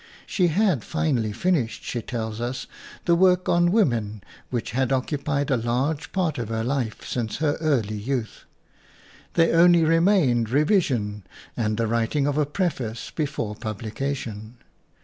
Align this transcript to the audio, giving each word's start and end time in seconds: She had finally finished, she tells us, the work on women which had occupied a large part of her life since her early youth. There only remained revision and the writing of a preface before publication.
She 0.25 0.47
had 0.47 0.83
finally 0.83 1.31
finished, 1.31 1.83
she 1.83 2.01
tells 2.01 2.41
us, 2.41 2.65
the 3.05 3.13
work 3.13 3.47
on 3.47 3.71
women 3.71 4.23
which 4.49 4.71
had 4.71 4.91
occupied 4.91 5.51
a 5.51 5.57
large 5.57 6.11
part 6.11 6.39
of 6.39 6.49
her 6.49 6.63
life 6.63 7.05
since 7.07 7.37
her 7.37 7.53
early 7.61 7.97
youth. 7.99 8.45
There 9.35 9.55
only 9.59 9.83
remained 9.83 10.49
revision 10.49 11.23
and 11.55 11.77
the 11.77 11.85
writing 11.85 12.25
of 12.25 12.39
a 12.39 12.47
preface 12.47 13.11
before 13.11 13.53
publication. 13.55 14.57